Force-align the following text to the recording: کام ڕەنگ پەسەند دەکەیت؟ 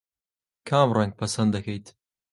کام 0.69 0.87
ڕەنگ 0.97 1.13
پەسەند 1.19 1.49
دەکەیت؟ 1.55 1.85